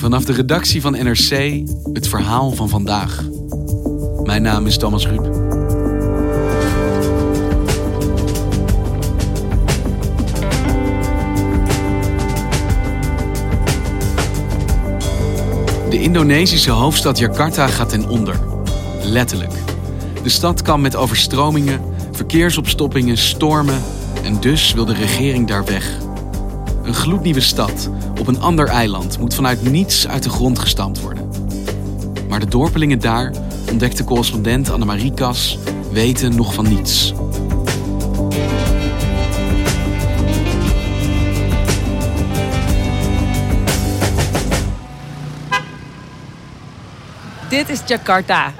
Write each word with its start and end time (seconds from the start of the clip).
Vanaf 0.00 0.24
de 0.24 0.32
redactie 0.32 0.80
van 0.80 0.92
NRC 0.92 1.62
het 1.92 2.08
verhaal 2.08 2.50
van 2.50 2.68
vandaag. 2.68 3.24
Mijn 4.22 4.42
naam 4.42 4.66
is 4.66 4.78
Thomas 4.78 5.06
Ruip. 5.06 5.22
De 15.90 16.00
Indonesische 16.00 16.70
hoofdstad 16.70 17.18
Jakarta 17.18 17.66
gaat 17.66 17.88
ten 17.88 18.08
onder. 18.08 18.40
Letterlijk. 19.02 19.52
De 20.22 20.28
stad 20.28 20.62
kan 20.62 20.80
met 20.80 20.96
overstromingen, 20.96 21.80
verkeersopstoppingen, 22.12 23.16
stormen 23.16 23.82
en 24.22 24.40
dus 24.40 24.72
wil 24.72 24.84
de 24.84 24.94
regering 24.94 25.46
daar 25.46 25.64
weg. 25.64 26.09
Een 26.90 26.96
gloednieuwe 26.96 27.40
stad 27.40 27.90
op 28.20 28.26
een 28.26 28.40
ander 28.40 28.68
eiland 28.68 29.18
moet 29.18 29.34
vanuit 29.34 29.70
niets 29.70 30.08
uit 30.08 30.22
de 30.22 30.30
grond 30.30 30.58
gestampt 30.58 31.00
worden. 31.00 31.30
Maar 32.28 32.40
de 32.40 32.46
dorpelingen 32.46 33.00
daar, 33.00 33.32
ontdekte 33.70 34.04
correspondent 34.04 34.70
Annemarie 34.70 35.14
Kas, 35.14 35.58
weten 35.92 36.36
nog 36.36 36.54
van 36.54 36.68
niets. 36.68 37.12
Dit 47.48 47.68
is 47.68 47.80
Jakarta. 47.86 48.52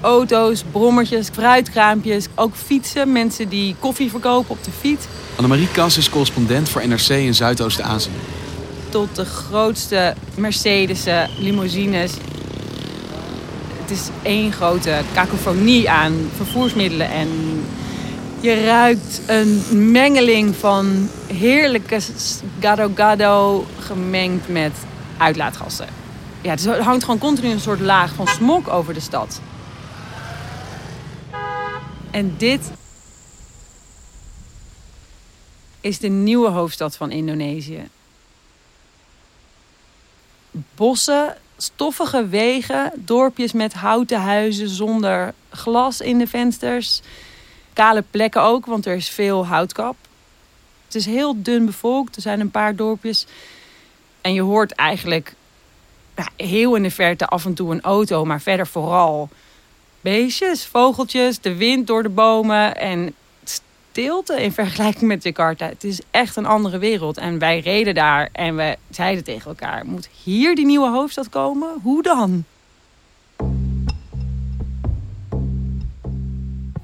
Auto's, 0.00 0.62
brommertjes, 0.70 1.28
fruitkraampjes, 1.32 2.26
ook 2.34 2.54
fietsen, 2.54 3.12
mensen 3.12 3.48
die 3.48 3.74
koffie 3.78 4.10
verkopen 4.10 4.50
op 4.50 4.64
de 4.64 4.70
fiets. 4.70 5.04
Annemarie 5.36 5.68
Kas 5.68 5.96
is 5.96 6.10
correspondent 6.10 6.68
voor 6.68 6.88
NRC 6.88 7.08
in 7.08 7.34
Zuidoost-Azië. 7.34 8.10
Tot 8.88 9.16
de 9.16 9.24
grootste 9.24 10.14
Mercedes'en, 10.34 11.30
limousines. 11.38 12.12
Het 13.80 13.90
is 13.90 14.08
één 14.22 14.52
grote 14.52 15.00
kakofonie 15.14 15.90
aan 15.90 16.30
vervoersmiddelen. 16.36 17.10
En 17.10 17.28
je 18.40 18.64
ruikt 18.64 19.20
een 19.26 19.62
mengeling 19.90 20.56
van 20.56 21.08
heerlijke 21.26 21.98
gado-gado 22.60 23.66
gemengd 23.78 24.48
met 24.48 24.72
uitlaatgassen. 25.16 25.86
Ja, 26.40 26.56
er 26.66 26.82
hangt 26.82 27.04
gewoon 27.04 27.18
continu 27.18 27.48
een 27.50 27.60
soort 27.60 27.80
laag 27.80 28.12
van 28.14 28.26
smog 28.26 28.70
over 28.70 28.94
de 28.94 29.00
stad. 29.00 29.40
En 32.10 32.34
dit 32.36 32.70
is 35.80 35.98
de 35.98 36.08
nieuwe 36.08 36.48
hoofdstad 36.48 36.96
van 36.96 37.10
Indonesië. 37.10 37.88
Bossen, 40.50 41.36
stoffige 41.56 42.26
wegen, 42.26 42.92
dorpjes 42.96 43.52
met 43.52 43.72
houten 43.72 44.20
huizen 44.20 44.68
zonder 44.68 45.34
glas 45.50 46.00
in 46.00 46.18
de 46.18 46.26
vensters. 46.26 47.00
Kale 47.72 48.04
plekken 48.10 48.42
ook, 48.42 48.66
want 48.66 48.86
er 48.86 48.96
is 48.96 49.08
veel 49.08 49.46
houtkap. 49.46 49.96
Het 50.84 50.94
is 50.94 51.06
heel 51.06 51.42
dun 51.42 51.66
bevolkt, 51.66 52.16
er 52.16 52.22
zijn 52.22 52.40
een 52.40 52.50
paar 52.50 52.76
dorpjes. 52.76 53.26
En 54.20 54.34
je 54.34 54.42
hoort 54.42 54.72
eigenlijk 54.72 55.34
ja, 56.16 56.28
heel 56.36 56.74
in 56.74 56.82
de 56.82 56.90
verte 56.90 57.26
af 57.26 57.44
en 57.44 57.54
toe 57.54 57.72
een 57.72 57.80
auto, 57.80 58.24
maar 58.24 58.40
verder 58.40 58.66
vooral 58.66 59.28
beestjes, 60.00 60.66
vogeltjes, 60.66 61.40
de 61.40 61.54
wind 61.54 61.86
door 61.86 62.02
de 62.02 62.08
bomen 62.08 62.76
en 62.76 63.14
stilte 63.92 64.42
in 64.42 64.52
vergelijking 64.52 65.02
met 65.02 65.22
Jakarta. 65.22 65.66
Het 65.66 65.84
is 65.84 66.00
echt 66.10 66.36
een 66.36 66.46
andere 66.46 66.78
wereld. 66.78 67.18
En 67.18 67.38
wij 67.38 67.60
reden 67.60 67.94
daar 67.94 68.28
en 68.32 68.56
we 68.56 68.76
zeiden 68.90 69.24
tegen 69.24 69.46
elkaar: 69.46 69.86
moet 69.86 70.08
hier 70.22 70.54
die 70.54 70.66
nieuwe 70.66 70.88
hoofdstad 70.88 71.28
komen? 71.28 71.68
Hoe 71.82 72.02
dan? 72.02 72.44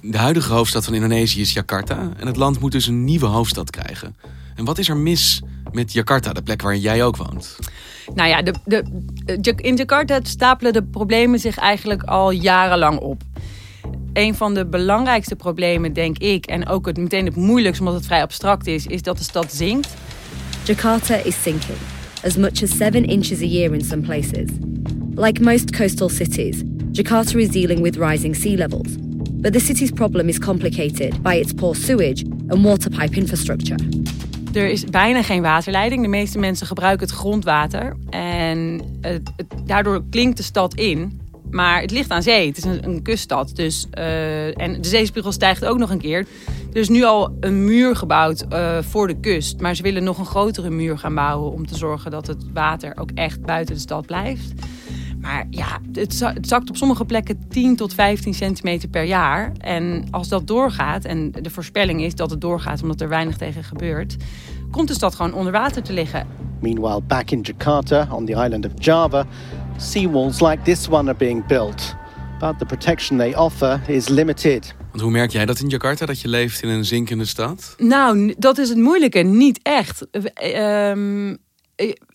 De 0.01 0.19
huidige 0.19 0.53
hoofdstad 0.53 0.85
van 0.85 0.95
Indonesië 0.95 1.41
is 1.41 1.53
Jakarta 1.53 2.11
en 2.17 2.27
het 2.27 2.37
land 2.37 2.61
moet 2.61 2.73
dus 2.73 2.87
een 2.87 3.05
nieuwe 3.05 3.27
hoofdstad 3.27 3.71
krijgen. 3.71 4.17
En 4.55 4.65
wat 4.65 4.79
is 4.79 4.89
er 4.89 4.97
mis 4.97 5.43
met 5.73 5.93
Jakarta, 5.93 6.33
de 6.33 6.43
plek 6.43 6.63
waar 6.63 6.77
jij 6.77 7.05
ook 7.05 7.17
woont? 7.17 7.57
Nou 8.15 8.29
ja, 8.29 8.43
de, 8.43 8.55
de, 8.65 9.53
in 9.57 9.77
Jakarta 9.77 10.21
stapelen 10.23 10.73
de 10.73 10.83
problemen 10.83 11.39
zich 11.39 11.59
eigenlijk 11.59 12.03
al 12.03 12.31
jarenlang 12.31 12.99
op. 12.99 13.23
Een 14.13 14.35
van 14.35 14.55
de 14.55 14.67
belangrijkste 14.67 15.37
problemen, 15.37 15.93
denk 15.93 16.19
ik, 16.19 16.47
en 16.47 16.69
ook 16.69 16.87
het, 16.87 16.97
meteen 16.97 17.25
het 17.25 17.37
moeilijkste 17.37 17.83
omdat 17.83 17.99
het 17.99 18.07
vrij 18.07 18.23
abstract 18.23 18.67
is, 18.67 18.87
is 18.87 19.03
dat 19.03 19.19
de 19.19 19.25
stad 19.25 19.53
zinkt. 19.53 19.95
Jakarta 20.65 21.15
is 21.15 21.43
sinking, 21.43 21.79
as 22.25 22.37
much 22.37 22.63
as 22.63 22.77
7 22.77 23.05
inches 23.05 23.41
a 23.41 23.45
year 23.45 23.75
in 23.75 23.85
some 23.85 24.03
places. 24.03 24.51
Like 25.15 25.43
most 25.43 25.71
coastal 25.77 26.09
cities, 26.09 26.63
Jakarta 26.93 27.39
is 27.39 27.49
dealing 27.49 27.81
with 27.81 27.97
rising 27.97 28.37
sea 28.37 28.57
levels. 28.57 28.89
But 29.33 29.53
the 29.53 29.61
city's 29.61 29.91
problem 29.91 30.29
is 30.29 30.39
complicated 30.39 31.23
by 31.23 31.35
its 31.35 31.53
poor 31.53 31.75
sewage 31.75 32.25
and 32.49 32.65
water 32.65 32.91
pipe 32.91 33.17
infrastructure. 33.17 33.77
Er 34.57 34.69
is 34.69 34.85
bijna 34.85 35.23
geen 35.23 35.43
waterleiding. 35.43 36.03
De 36.03 36.09
meeste 36.09 36.39
mensen 36.39 36.67
gebruiken 36.67 37.07
het 37.07 37.17
grondwater. 37.17 37.97
En 38.11 38.81
het, 39.01 39.31
daardoor 39.65 40.03
klinkt 40.11 40.37
de 40.37 40.43
stad 40.43 40.75
in. 40.75 41.21
Maar 41.51 41.81
het 41.81 41.91
ligt 41.91 42.11
aan 42.11 42.23
zee. 42.23 42.47
Het 42.47 42.57
is 42.57 42.65
een, 42.65 43.03
kuststad. 43.03 43.51
Dus, 43.55 43.87
uh, 43.99 44.61
en 44.61 44.81
de 44.83 44.89
zeespiegel 44.89 45.33
stijgt 45.33 45.65
ook 45.65 45.79
nog 45.79 45.91
een 45.91 45.99
keer. 45.99 46.27
Er 46.73 46.81
is 46.81 46.89
nu 46.89 47.05
al 47.05 47.37
een 47.41 47.65
muur 47.65 47.97
gebouwd 47.97 48.45
uh, 48.53 48.79
voor 48.81 49.07
de 49.07 49.21
kust. 49.21 49.61
Maar 49.61 49.75
ze 49.75 49.83
willen 49.83 50.05
nog 50.05 50.19
een 50.19 50.27
grotere 50.27 50.71
muur 50.71 50.99
gaan 50.99 51.15
bouwen. 51.15 51.53
Om 51.53 51.67
te 51.67 51.77
zorgen 51.77 52.11
dat 52.11 52.27
het 52.27 52.45
water 52.53 52.93
ook 53.01 53.11
echt 53.15 53.41
buiten 53.41 53.75
de 53.75 53.81
stad 53.81 54.07
blijft. 54.07 54.53
Maar 55.27 55.47
ja, 55.51 55.81
het, 55.93 56.25
zakt 56.41 56.69
op 56.69 56.77
sommige 56.77 57.05
plekken 57.05 57.49
10 57.49 57.77
tot 57.77 57.95
15 57.95 58.35
centimeter 58.35 58.89
per 58.89 59.05
jaar. 59.05 59.53
En 59.59 60.07
als 60.11 60.29
dat 60.29 60.47
doorgaat, 60.47 61.05
en 61.05 61.31
de 61.31 61.51
voorspelling 61.51 62.03
is 62.03 62.15
dat 62.15 62.31
het 62.31 62.41
doorgaat 62.41 62.83
omdat 62.83 63.01
er 63.01 63.09
weinig 63.09 63.37
tegen 63.37 63.65
gebeurt, 63.65 64.17
komt 64.71 64.89
de 64.89 64.95
stad 64.95 65.15
gewoon 65.15 65.35
onder 65.35 65.53
water 65.53 65.83
te 65.83 65.93
liggen. 65.93 66.27
Meanwhile, 66.61 67.01
back 67.03 67.31
in 67.31 67.41
Jakarta, 67.41 68.09
on 68.11 68.25
the 68.27 68.33
island 68.33 68.67
of 68.67 68.73
Java, 68.75 69.27
seawalls 69.77 70.41
like 70.41 70.63
this 70.63 70.89
one 70.89 71.09
are 71.09 71.19
being 71.19 71.47
built. 71.47 71.95
But 72.39 72.59
the 72.59 72.67
protection 72.67 73.19
they 73.19 73.35
offer 73.35 73.81
is 73.87 74.09
limited. 74.09 74.75
Want 74.91 75.01
hoe 75.01 75.11
merk 75.11 75.31
jij 75.31 75.47
dat 75.47 75.59
in 75.59 75.69
Jakarta, 75.69 76.07
dat 76.07 76.21
je 76.21 76.29
leeft 76.29 76.63
in 76.63 76.69
een 76.69 76.85
zinkende 76.85 77.25
stad? 77.25 77.75
Nou, 77.79 78.35
dat 78.39 78.59
is 78.59 78.69
het 78.69 78.79
moeilijke. 78.79 79.19
Niet 79.19 79.61
echt. 79.63 80.07
Um, 80.55 81.37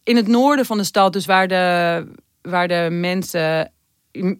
in 0.04 0.16
het 0.16 0.28
noorden 0.28 0.66
van 0.66 0.78
de 0.78 0.84
stad, 0.84 1.14
dus 1.14 1.26
waar 1.26 1.48
de, 1.48 2.06
waar 2.42 2.68
de 2.68 2.88
mensen 2.92 3.72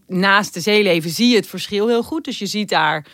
naast 0.08 0.54
de 0.54 0.60
zee 0.60 0.84
leven, 0.84 1.10
zie 1.10 1.30
je 1.30 1.36
het 1.36 1.48
verschil 1.48 1.88
heel 1.88 2.04
goed. 2.04 2.24
Dus 2.24 2.40
je 2.40 2.46
ziet 2.46 2.70
daar 2.70 3.06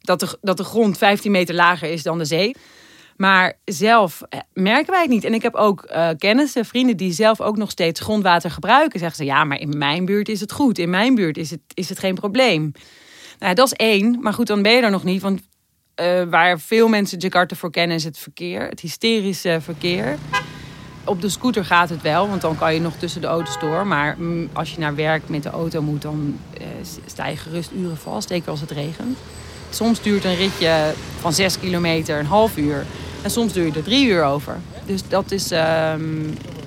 dat 0.00 0.20
de, 0.20 0.38
dat 0.40 0.56
de 0.56 0.64
grond 0.64 0.98
15 0.98 1.30
meter 1.30 1.54
lager 1.54 1.90
is 1.90 2.02
dan 2.02 2.18
de 2.18 2.24
zee. 2.24 2.54
Maar 3.16 3.58
zelf 3.64 4.22
eh, 4.28 4.40
merken 4.52 4.92
wij 4.92 5.00
het 5.00 5.10
niet. 5.10 5.24
En 5.24 5.34
ik 5.34 5.42
heb 5.42 5.54
ook 5.54 5.90
uh, 5.90 6.08
kennissen, 6.18 6.64
vrienden 6.64 6.96
die 6.96 7.12
zelf 7.12 7.40
ook 7.40 7.56
nog 7.56 7.70
steeds 7.70 8.00
grondwater 8.00 8.50
gebruiken. 8.50 8.98
Zeggen 8.98 9.16
ze, 9.16 9.24
ja, 9.24 9.44
maar 9.44 9.60
in 9.60 9.78
mijn 9.78 10.04
buurt 10.04 10.28
is 10.28 10.40
het 10.40 10.52
goed. 10.52 10.78
In 10.78 10.90
mijn 10.90 11.14
buurt 11.14 11.36
is 11.36 11.50
het, 11.50 11.60
is 11.74 11.88
het 11.88 11.98
geen 11.98 12.14
probleem. 12.14 12.72
Nou, 13.38 13.54
dat 13.54 13.66
is 13.66 13.72
één. 13.72 14.18
Maar 14.20 14.32
goed, 14.32 14.46
dan 14.46 14.62
ben 14.62 14.72
je 14.72 14.82
er 14.82 14.90
nog 14.90 15.04
niet. 15.04 15.22
Want 15.22 15.40
uh, 16.00 16.22
waar 16.22 16.60
veel 16.60 16.88
mensen 16.88 17.18
Jakarta 17.18 17.56
voor 17.56 17.70
kennen 17.70 17.96
is 17.96 18.04
het 18.04 18.18
verkeer. 18.18 18.68
Het 18.68 18.80
hysterische 18.80 19.58
verkeer. 19.60 20.18
Op 21.04 21.20
de 21.20 21.28
scooter 21.28 21.64
gaat 21.64 21.88
het 21.88 22.02
wel, 22.02 22.28
want 22.28 22.40
dan 22.40 22.56
kan 22.56 22.74
je 22.74 22.80
nog 22.80 22.94
tussen 22.94 23.20
de 23.20 23.26
auto's 23.26 23.58
door. 23.60 23.86
Maar 23.86 24.14
mm, 24.18 24.48
als 24.52 24.72
je 24.72 24.78
naar 24.78 24.94
werk 24.94 25.28
met 25.28 25.42
de 25.42 25.50
auto 25.50 25.82
moet, 25.82 26.02
dan 26.02 26.38
eh, 26.58 26.66
sta 27.06 27.26
je 27.26 27.36
gerust 27.36 27.70
uren 27.76 27.96
vast. 27.96 28.28
Zeker 28.28 28.50
als 28.50 28.60
het 28.60 28.70
regent. 28.70 29.18
Soms 29.70 30.02
duurt 30.02 30.24
een 30.24 30.36
ritje 30.36 30.94
van 31.20 31.32
6 31.32 31.58
kilometer 31.58 32.18
een 32.18 32.26
half 32.26 32.56
uur. 32.56 32.86
En 33.22 33.30
soms 33.30 33.52
duurt 33.52 33.76
er 33.76 33.82
drie 33.82 34.06
uur 34.06 34.24
over. 34.24 34.56
Dus 34.86 35.08
dat 35.08 35.30
is 35.30 35.50
ehm, 35.50 36.24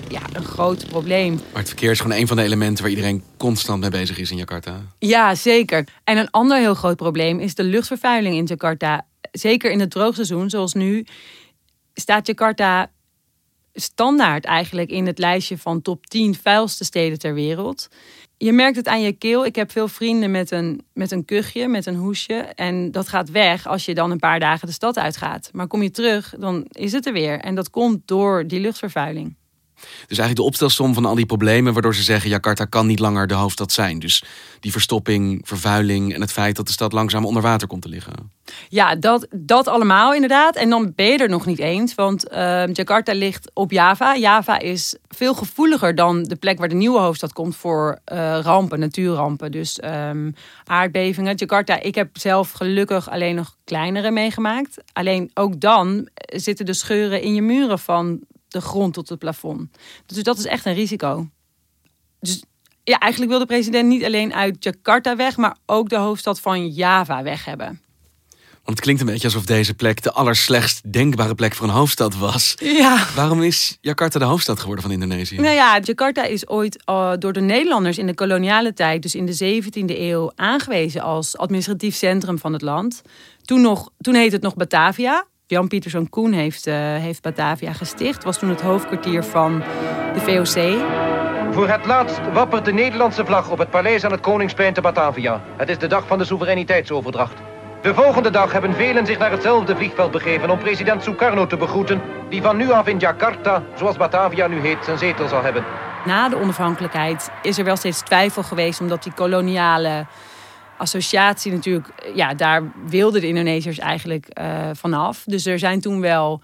ja, 0.10 0.22
een 0.34 0.44
groot 0.44 0.88
probleem. 0.88 1.34
Maar 1.34 1.62
het 1.62 1.68
verkeer 1.68 1.92
is 1.92 2.00
gewoon 2.00 2.18
een 2.18 2.28
van 2.28 2.38
de 2.38 2.44
elementen 2.44 2.84
waar 2.84 2.92
iedereen 2.94 3.24
constant 3.38 3.80
mee 3.80 3.90
bezig 3.90 4.18
is 4.18 4.32
in 4.32 4.38
Jakarta. 4.38 4.82
Ja, 5.00 5.36
zeker. 5.36 5.88
En 6.04 6.18
een 6.18 6.30
ander 6.32 6.58
heel 6.58 6.74
groot 6.74 6.96
probleem 6.96 7.40
is 7.40 7.56
de 7.56 7.64
luchtvervuiling 7.64 8.36
in 8.36 8.46
Jakarta. 8.46 9.06
Zeker 9.32 9.72
in 9.72 9.80
het 9.80 9.92
droogseizoen, 9.92 10.50
zoals 10.50 10.74
nu, 10.74 11.06
staat 11.94 12.28
Jakarta 12.28 12.92
standaard 13.76 14.46
eigenlijk 14.46 14.90
in 14.90 15.06
het 15.06 15.18
lijstje 15.18 15.58
van 15.58 15.82
top 15.82 16.06
10 16.06 16.36
vuilste 16.36 16.84
steden 16.84 17.20
ter 17.20 17.34
wereld. 17.34 17.88
Je 18.38 18.52
merkt 18.52 18.76
het 18.76 18.88
aan 18.88 19.02
je 19.02 19.12
keel. 19.12 19.46
Ik 19.46 19.56
heb 19.56 19.72
veel 19.72 19.88
vrienden 19.88 20.32
met 20.32 20.52
een, 20.52 20.82
met 20.94 21.12
een 21.12 21.26
kuchje, 21.26 21.68
met 21.68 21.86
een 21.86 21.96
hoesje. 21.96 22.36
En 22.36 22.92
dat 22.92 23.08
gaat 23.08 23.30
weg 23.30 23.68
als 23.68 23.86
je 23.86 23.94
dan 23.94 24.12
een 24.12 24.20
paar 24.20 24.40
dagen 24.40 24.68
de 24.68 24.74
stad 24.74 24.98
uitgaat. 24.98 25.50
Maar 25.54 25.68
kom 25.68 25.82
je 25.82 25.92
terug, 25.92 26.34
dan 26.40 26.66
is 26.72 26.92
het 26.92 27.06
er 27.06 27.14
weer. 27.14 27.40
En 27.40 27.56
dat 27.56 27.70
komt 27.70 28.08
door 28.08 28.48
die 28.48 28.60
luchtvervuiling. 28.60 29.36
Dus 29.82 30.18
eigenlijk 30.18 30.36
de 30.36 30.44
opstelsom 30.44 30.94
van 30.94 31.06
al 31.06 31.16
die 31.16 31.26
problemen, 31.26 31.74
waardoor 31.74 31.96
ze 31.96 32.04
zeggen: 32.04 32.30
Jakarta 32.30 32.66
kan 32.66 32.88
niet 32.88 33.00
langer 33.00 33.28
de 33.28 33.34
hoofdstad 33.34 33.72
zijn. 33.72 34.00
Dus 34.00 34.24
die 34.60 34.72
verstopping, 34.72 35.42
vervuiling 35.44 36.14
en 36.14 36.22
het 36.22 36.32
feit 36.32 36.56
dat 36.56 36.68
de 36.68 36.74
stad 36.74 36.94
langzaam 36.94 37.26
onder 37.26 37.42
water 37.42 37.68
komt 37.68 37.82
te 37.82 37.90
liggen. 37.90 38.14
Ja, 38.70 38.96
dat, 38.96 39.28
dat 39.32 39.68
allemaal 39.68 40.14
inderdaad. 40.14 40.56
En 40.56 40.70
dan 40.70 40.94
ben 40.96 41.06
je 41.06 41.18
er 41.18 41.30
nog 41.30 41.46
niet 41.46 41.60
eens, 41.60 41.96
want 41.96 42.32
uh, 42.32 42.74
Jakarta 42.74 43.14
ligt 43.14 43.52
op 43.54 43.72
Java. 43.72 44.16
Java 44.16 44.60
is 44.60 44.96
veel 45.08 45.34
gevoeliger 45.34 45.96
dan 45.96 46.24
de 46.24 46.36
plek 46.36 46.58
waar 46.58 46.70
de 46.70 46.76
nieuwe 46.76 47.00
hoofdstad 47.00 47.34
komt 47.34 47.56
voor 47.56 48.00
uh, 48.14 48.40
rampen, 48.42 48.80
natuurrampen. 48.80 49.52
Dus 49.52 49.80
um, 49.84 50.36
aardbevingen. 50.64 51.36
Jakarta, 51.36 51.82
ik 51.82 51.96
heb 51.96 52.18
zelf 52.18 52.52
gelukkig 52.52 53.10
alleen 53.10 53.36
nog 53.36 53.56
kleinere 53.64 54.12
meegemaakt. 54.12 54.78
Alleen 54.94 55.32
ook 55.34 55.60
dan 55.60 56.08
zitten 56.26 56.66
de 56.66 56.74
scheuren 56.74 57.22
in 57.22 57.34
je 57.34 57.42
muren 57.42 57.80
van 57.80 58.20
de 58.56 58.62
grond 58.62 58.94
tot 58.94 59.10
het 59.10 59.20
plafond. 59.20 59.78
Dus 60.06 60.24
dat 60.24 60.38
is 60.38 60.46
echt 60.46 60.66
een 60.66 60.74
risico. 60.74 61.30
Dus 62.20 62.44
ja, 62.84 63.00
eigenlijk 63.00 63.32
wil 63.32 63.40
de 63.40 63.46
president 63.46 63.88
niet 63.88 64.04
alleen 64.04 64.34
uit 64.34 64.64
Jakarta 64.64 65.16
weg, 65.16 65.38
maar 65.38 65.58
ook 65.66 65.90
de 65.90 65.98
hoofdstad 65.98 66.40
van 66.40 66.68
Java 66.68 67.24
weg 67.24 67.46
hebben. 67.46 67.80
Want 68.66 68.78
het 68.78 68.80
klinkt 68.80 69.02
een 69.02 69.08
beetje 69.08 69.28
alsof 69.28 69.46
deze 69.46 69.74
plek 69.74 70.02
de 70.02 70.12
allerslechtst 70.12 70.94
denkbare 70.94 71.36
plek 71.36 71.54
voor 71.54 71.68
een 71.68 71.74
hoofdstad 71.74 72.16
was. 72.16 72.54
Ja. 72.60 73.08
Waarom 73.16 73.42
is 73.42 73.78
Jakarta 73.82 74.20
de 74.20 74.26
hoofdstad 74.26 74.60
geworden 74.60 74.84
van 74.84 74.94
Indonesië? 74.94 75.36
Nou 75.36 75.54
ja, 75.54 75.80
Jakarta 75.80 76.24
is 76.24 76.48
ooit 76.48 76.84
uh, 76.90 77.14
door 77.20 77.34
de 77.34 77.42
Nederlanders 77.42 77.98
in 77.98 78.08
de 78.08 78.14
koloniale 78.14 78.74
tijd, 78.74 79.02
dus 79.02 79.16
in 79.16 79.26
de 79.26 79.62
17e 79.64 79.98
eeuw, 79.98 80.32
aangewezen 80.36 81.02
als 81.02 81.38
administratief 81.38 81.96
centrum 81.96 82.40
van 82.40 82.54
het 82.54 82.62
land. 82.62 83.02
Toen, 83.42 83.62
nog, 83.62 83.90
toen 83.98 84.16
heette 84.16 84.36
het 84.36 84.44
nog 84.44 84.56
Batavia. 84.56 85.26
Jan 85.48 85.68
Pieterszoon 85.68 86.10
Koen 86.10 86.32
heeft, 86.32 86.68
uh, 86.68 86.76
heeft 86.78 87.22
Batavia 87.22 87.74
gesticht. 87.74 88.24
Was 88.24 88.40
toen 88.40 88.50
het 88.50 88.62
hoofdkwartier 88.62 89.24
van 89.24 89.64
de 90.14 90.20
VOC. 90.20 90.84
Voor 91.54 91.68
het 91.68 91.86
laatst 91.86 92.20
wappert 92.34 92.66
de 92.66 92.74
Nederlandse 92.74 93.26
vlag 93.26 93.50
op 93.50 93.58
het 93.58 93.70
paleis 93.70 94.04
aan 94.04 94.12
het 94.12 94.20
Koningsplein 94.20 94.74
te 94.74 94.82
Batavia. 94.82 95.44
Het 95.58 95.70
is 95.70 95.78
de 95.78 95.88
dag 95.88 96.08
van 96.08 96.18
de 96.18 96.26
soevereiniteitsoverdracht. 96.26 97.38
De 97.82 97.94
volgende 97.94 98.30
dag 98.30 98.52
hebben 98.52 98.74
velen 98.74 99.06
zich 99.06 99.18
naar 99.18 99.32
hetzelfde 99.32 99.76
vliegveld 99.76 100.12
begeven 100.12 100.50
om 100.50 100.58
president 100.58 101.04
Sukarno 101.04 101.48
te 101.48 101.58
begroeten, 101.58 102.02
die 102.30 102.42
van 102.42 102.58
nu 102.58 102.72
af 102.72 102.88
in 102.88 102.98
Jakarta, 102.98 103.64
zoals 103.76 103.98
Batavia 103.98 104.48
nu 104.48 104.60
heet, 104.60 104.86
zijn 104.86 104.98
zetel 104.98 105.28
zal 105.28 105.44
hebben. 105.44 105.64
Na 106.06 106.30
de 106.30 106.36
onafhankelijkheid 106.36 107.30
is 107.42 107.58
er 107.58 107.64
wel 107.64 107.76
steeds 107.76 108.02
twijfel 108.02 108.44
geweest 108.44 108.82
omdat 108.82 109.04
die 109.04 109.14
koloniale 109.14 110.06
associatie 110.78 111.52
natuurlijk, 111.52 112.12
ja, 112.16 112.34
daar 112.34 112.72
wilden 112.88 113.22
de 113.22 113.28
Indonesiërs 113.28 113.80
eigenlijk 113.80 114.40
uh, 114.40 114.70
vanaf. 114.74 115.24
Dus 115.26 115.46
er 115.46 115.60
zijn 115.60 115.82
toen 115.82 116.02
wel 116.02 116.42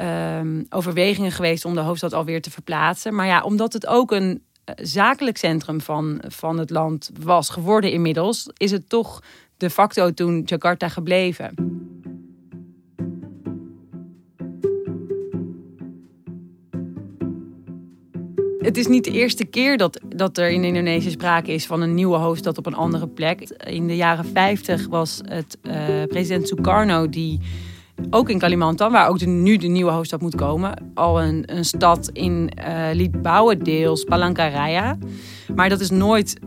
um, 0.00 0.66
overwegingen 0.68 1.32
geweest 1.32 1.64
om 1.64 1.74
de 1.74 1.80
hoofdstad 1.80 2.12
alweer 2.12 2.42
te 2.42 2.50
verplaatsen. 2.50 3.14
Maar 3.14 3.26
ja, 3.26 3.42
omdat 3.42 3.72
het 3.72 3.86
ook 3.86 4.12
een 4.12 4.42
zakelijk 4.76 5.36
centrum 5.36 5.80
van, 5.80 6.22
van 6.28 6.58
het 6.58 6.70
land 6.70 7.10
was 7.20 7.48
geworden 7.48 7.92
inmiddels, 7.92 8.50
is 8.56 8.70
het 8.70 8.88
toch 8.88 9.22
de 9.56 9.70
facto 9.70 10.14
toen 10.14 10.42
Jakarta 10.44 10.88
gebleven. 10.88 11.54
Het 18.70 18.78
is 18.78 18.86
niet 18.86 19.04
de 19.04 19.10
eerste 19.10 19.44
keer 19.44 19.76
dat, 19.76 20.00
dat 20.16 20.38
er 20.38 20.50
in 20.50 20.64
Indonesië 20.64 21.10
sprake 21.10 21.52
is 21.52 21.66
van 21.66 21.80
een 21.80 21.94
nieuwe 21.94 22.16
hoofdstad 22.16 22.58
op 22.58 22.66
een 22.66 22.74
andere 22.74 23.08
plek. 23.08 23.40
In 23.66 23.86
de 23.86 23.96
jaren 23.96 24.24
50 24.24 24.86
was 24.88 25.20
het 25.24 25.58
uh, 25.62 25.74
president 26.08 26.48
Sukarno 26.48 27.08
die 27.08 27.40
ook 28.10 28.30
in 28.30 28.38
Kalimantan, 28.38 28.92
waar 28.92 29.08
ook 29.08 29.18
de, 29.18 29.26
nu 29.26 29.56
de 29.56 29.66
nieuwe 29.66 29.90
hoofdstad 29.90 30.20
moet 30.20 30.34
komen, 30.34 30.90
al 30.94 31.22
een, 31.22 31.56
een 31.56 31.64
stad 31.64 32.10
in 32.12 32.52
uh, 32.58 32.88
liet 32.92 33.22
bouwen, 33.22 33.58
deels 33.58 34.04
Palangkaraya. 34.04 34.98
Maar 35.54 35.68
dat 35.68 35.80
is 35.80 35.90
nooit 35.90 36.38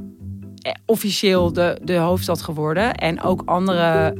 officieel 0.86 1.54
de, 1.54 1.80
de 1.84 1.96
hoofdstad 1.96 2.42
geworden. 2.42 2.94
En 2.94 3.22
ook 3.22 3.42
andere 3.46 4.18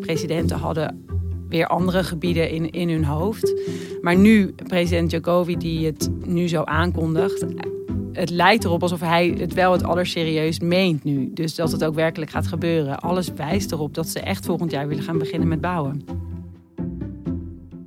presidenten 0.00 0.58
hadden 0.58 1.09
weer 1.50 1.66
andere 1.66 2.04
gebieden 2.04 2.50
in, 2.50 2.70
in 2.70 2.88
hun 2.88 3.04
hoofd. 3.04 3.54
Maar 4.00 4.16
nu, 4.16 4.54
president 4.66 5.10
Jokowi, 5.10 5.56
die 5.56 5.86
het 5.86 6.10
nu 6.24 6.48
zo 6.48 6.62
aankondigt, 6.62 7.44
het 8.12 8.30
lijkt 8.30 8.64
erop 8.64 8.82
alsof 8.82 9.00
hij 9.00 9.34
het 9.38 9.54
wel 9.54 9.72
het 9.72 9.84
allerserieus 9.84 10.60
meent 10.60 11.04
nu. 11.04 11.30
Dus 11.34 11.54
dat 11.54 11.72
het 11.72 11.84
ook 11.84 11.94
werkelijk 11.94 12.30
gaat 12.30 12.46
gebeuren. 12.46 13.00
Alles 13.00 13.28
wijst 13.36 13.72
erop 13.72 13.94
dat 13.94 14.08
ze 14.08 14.20
echt 14.20 14.44
volgend 14.44 14.70
jaar 14.70 14.88
willen 14.88 15.04
gaan 15.04 15.18
beginnen 15.18 15.48
met 15.48 15.60
bouwen. 15.60 16.04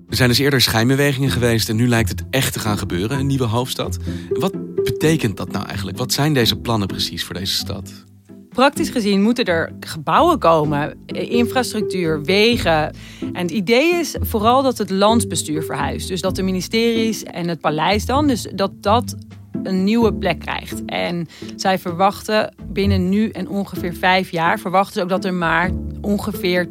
Er 0.10 0.20
zijn 0.20 0.30
dus 0.30 0.40
eerder 0.40 0.62
schijnbewegingen 0.62 1.30
geweest 1.30 1.70
en 1.70 1.76
nu 1.76 1.88
lijkt 1.88 2.10
het 2.10 2.24
echt 2.30 2.54
te 2.54 2.60
gaan 2.60 2.78
gebeuren, 2.78 3.20
een 3.20 3.28
nieuwe 3.28 3.46
hoofdstad. 3.46 3.98
Wat 4.30 4.54
betekent 4.84 5.38
dat 5.38 5.52
nou 5.52 5.66
eigenlijk? 5.66 5.98
Wat 5.98 6.14
zijn 6.14 6.34
deze 6.34 6.56
plannen 6.56 6.88
precies 6.88 7.24
voor 7.24 7.36
deze 7.36 7.56
stad? 7.56 8.04
Praktisch 8.54 8.90
gezien 8.90 9.22
moeten 9.22 9.46
er 9.46 9.72
gebouwen 9.80 10.40
komen, 10.40 10.98
infrastructuur, 11.06 12.24
wegen. 12.24 12.96
En 13.20 13.42
het 13.42 13.52
idee 13.52 13.94
is 13.94 14.16
vooral 14.20 14.64
dat 14.64 14.78
het 14.78 14.90
landsbestuur 14.90 15.64
verhuist. 15.64 16.08
Dus 16.08 16.22
dat 16.22 16.36
de 16.36 16.44
ministeries 16.44 17.24
en 17.24 17.48
het 17.48 17.60
paleis 17.60 18.06
dan, 18.06 18.28
dus 18.28 18.48
dat 18.54 18.72
dat 18.80 19.16
een 19.64 19.84
nieuwe 19.84 20.14
plek 20.14 20.40
krijgt. 20.40 20.86
En 20.86 21.28
zij 21.56 21.80
verwachten 21.80 22.54
binnen 22.68 23.10
nu 23.10 23.30
en 23.30 23.48
ongeveer 23.48 23.94
vijf 23.94 24.32
jaar... 24.32 24.60
verwachten 24.60 24.94
ze 24.94 25.02
ook 25.02 25.10
dat 25.10 25.26
er 25.26 25.34
maar 25.34 25.72
ongeveer 26.02 26.68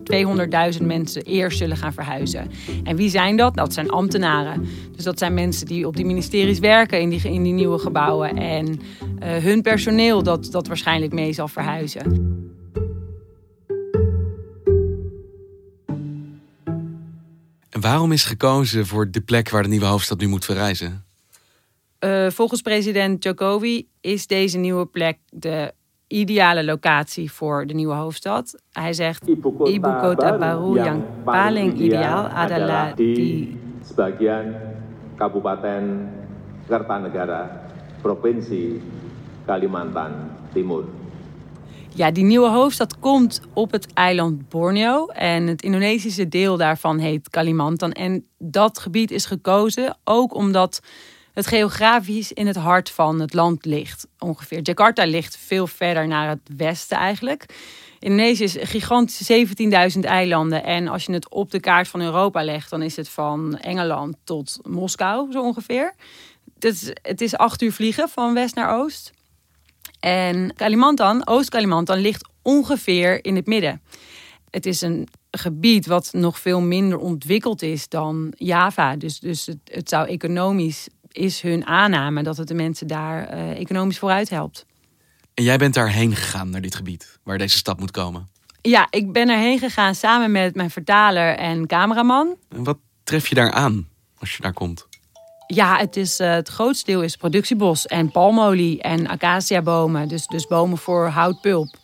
200.000 0.77 0.83
mensen 0.83 1.23
eerst 1.23 1.59
zullen 1.59 1.77
gaan 1.77 1.93
verhuizen. 1.93 2.51
En 2.85 2.97
wie 2.97 3.09
zijn 3.09 3.37
dat? 3.37 3.55
Dat 3.55 3.73
zijn 3.73 3.91
ambtenaren. 3.91 4.67
Dus 4.97 5.05
dat 5.05 5.19
zijn 5.19 5.35
mensen 5.35 5.67
die 5.67 5.87
op 5.87 5.97
die 5.97 6.05
ministeries 6.05 6.59
werken 6.59 7.01
in 7.01 7.09
die, 7.09 7.23
in 7.23 7.43
die 7.43 7.53
nieuwe 7.53 7.79
gebouwen. 7.79 8.37
En 8.37 8.67
uh, 8.67 8.77
hun 9.37 9.63
personeel 9.63 10.23
dat, 10.23 10.49
dat 10.51 10.67
waarschijnlijk 10.67 11.13
mee 11.13 11.33
zal 11.33 11.49
verhuizen. 11.49 12.41
En 17.71 17.81
waarom 17.81 18.13
is 18.13 18.25
gekozen 18.25 18.87
voor 18.87 19.11
de 19.11 19.21
plek 19.21 19.51
waar 19.51 19.63
de 19.63 19.69
nieuwe 19.69 19.87
hoofdstad 19.87 20.21
nu 20.21 20.27
moet 20.27 20.45
verrijzen? 20.45 21.05
Uh, 22.05 22.31
volgens 22.31 22.61
president 22.61 23.25
Jokowi 23.25 23.89
is 24.01 24.27
deze 24.27 24.59
nieuwe 24.59 24.87
plek 24.87 25.19
de 25.29 25.73
ideale 26.07 26.65
locatie 26.65 27.33
voor 27.33 27.67
de 27.67 27.75
nieuwe 27.75 27.95
hoofdstad. 27.95 28.63
Hij 28.73 28.93
zegt, 28.93 29.27
Ibu 29.65 30.01
kota 30.01 30.39
baru 30.39 30.75
yang 30.75 31.03
paling 31.25 31.79
ideal 31.81 32.27
adalah 32.27 32.97
di 32.97 33.59
sebagian 33.85 34.55
Kabupaten 35.17 36.11
Kertanegara, 36.69 37.63
provincie 38.01 38.81
Kalimantan 39.47 40.13
Timur. 40.53 40.85
Ja, 41.95 42.11
die 42.11 42.25
nieuwe 42.25 42.49
hoofdstad 42.49 42.99
komt 42.99 43.41
op 43.53 43.71
het 43.71 43.93
eiland 43.93 44.49
Borneo. 44.49 45.07
En 45.07 45.47
het 45.47 45.63
Indonesische 45.63 46.29
deel 46.29 46.57
daarvan 46.57 46.99
heet 46.99 47.31
Kalimantan. 47.31 47.93
En 47.93 48.27
dat 48.39 48.79
gebied 48.79 49.11
is 49.11 49.27
gekozen 49.27 49.97
ook 50.05 50.35
omdat 50.35 50.81
het 51.33 51.47
geografisch 51.47 52.33
in 52.33 52.47
het 52.47 52.57
hart 52.57 52.91
van 52.91 53.21
het 53.21 53.35
land 53.35 53.65
ligt. 53.65 54.07
Ongeveer. 54.19 54.61
Jakarta 54.63 55.05
ligt 55.05 55.37
veel 55.37 55.67
verder 55.67 56.09
naar 56.09 56.29
het 56.29 56.51
westen 56.57 56.97
eigenlijk. 56.97 57.47
Indonesië 57.99 58.45
is 58.45 58.57
gigantisch 58.61 59.31
17.000 59.95 60.01
eilanden. 60.01 60.65
En 60.65 60.89
als 60.89 61.05
je 61.05 61.13
het 61.13 61.31
op 61.31 61.51
de 61.51 61.61
kaart 61.61 61.89
van 61.89 62.01
Europa 62.01 62.45
legt, 62.45 62.71
dan 62.71 62.83
is 62.83 62.97
het 62.97 63.09
van 63.09 63.59
Engeland 63.59 64.17
tot 64.25 64.59
Moskou 64.63 65.33
zo 65.33 65.43
ongeveer. 65.43 65.95
Het 66.55 66.65
is, 66.65 66.91
het 67.03 67.21
is 67.21 67.37
acht 67.37 67.63
uur 67.63 67.73
vliegen 67.73 68.09
van 68.09 68.35
west 68.35 68.55
naar 68.55 68.79
oost. 68.79 69.13
En 70.01 70.55
Kalimantan, 70.55 71.27
Oost-Kalimantan, 71.27 71.99
ligt 71.99 72.29
ongeveer 72.43 73.25
in 73.25 73.37
het 73.37 73.47
midden. 73.47 73.83
Het 74.51 74.67
is 74.67 74.81
een 74.81 75.09
gebied 75.31 75.87
wat 75.87 76.13
nog 76.13 76.39
veel 76.39 76.61
minder 76.61 76.99
ontwikkeld 76.99 77.63
is 77.63 77.89
dan 77.89 78.33
Java. 78.37 78.97
Dus, 78.97 79.21
dus 79.21 79.47
het, 79.47 79.59
het 79.65 79.89
zou 79.89 80.09
economisch 80.09 80.89
is 81.13 81.41
hun 81.41 81.67
aanname 81.67 82.23
dat 82.23 82.37
het 82.37 82.49
de 82.49 82.55
mensen 82.55 82.87
daar 82.87 83.29
eh, 83.29 83.51
economisch 83.51 83.99
vooruit 83.99 84.31
helpt. 84.31 84.67
En 85.35 85.45
jij 85.45 85.57
bent 85.57 85.75
daarheen 85.75 86.17
gegaan, 86.17 86.51
naar 86.51 86.61
dit 86.61 86.75
gebied, 86.75 87.19
waar 87.23 87.39
deze 87.39 87.57
stad 87.57 87.81
moet 87.81 87.91
komen. 87.91 88.29
Ja, 88.63 88.87
ik 88.91 89.13
ben 89.13 89.29
erheen 89.29 89.59
gegaan 89.59 89.95
samen 89.95 90.31
met 90.31 90.55
mijn 90.55 90.71
vertaler 90.71 91.37
en 91.37 91.67
cameraman. 91.67 92.37
En 92.49 92.65
wat 92.65 92.79
tref 93.05 93.29
je 93.29 93.35
daar 93.35 93.53
aan 93.53 93.89
als 94.19 94.37
je 94.37 94.43
daar 94.43 94.53
komt? 94.53 94.87
Ja, 95.47 95.77
het, 95.79 95.97
is, 95.97 96.21
uh, 96.21 96.31
het 96.31 96.49
grootste 96.49 96.91
deel 96.91 97.03
is 97.03 97.17
productiebos 97.17 97.87
en 97.87 98.11
palmolie 98.11 98.83
en 98.83 99.07
acaciabomen. 99.07 100.09
Dus, 100.09 100.27
dus 100.27 100.47
bomen 100.47 100.79
voor 100.79 101.07
houtpulp. 101.07 101.77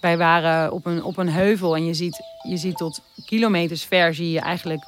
Wij 0.00 0.18
waren 0.18 0.72
op 0.72 0.86
een, 0.86 1.02
op 1.02 1.16
een 1.16 1.28
heuvel 1.28 1.76
en 1.76 1.86
je 1.86 1.94
ziet, 1.94 2.20
je 2.48 2.56
ziet 2.56 2.76
tot 2.76 3.00
kilometers 3.24 3.84
ver 3.84 4.14
zie 4.14 4.30
je 4.30 4.40
eigenlijk 4.40 4.82